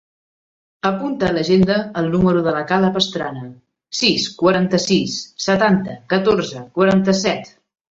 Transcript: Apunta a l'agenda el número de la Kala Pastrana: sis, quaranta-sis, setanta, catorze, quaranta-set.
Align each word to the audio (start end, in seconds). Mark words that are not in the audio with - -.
Apunta 0.89 1.27
a 1.27 1.35
l'agenda 1.35 1.75
el 2.01 2.09
número 2.15 2.41
de 2.47 2.53
la 2.55 2.63
Kala 2.71 2.89
Pastrana: 2.97 3.45
sis, 3.99 4.27
quaranta-sis, 4.41 5.21
setanta, 5.47 6.01
catorze, 6.17 6.67
quaranta-set. 6.81 7.57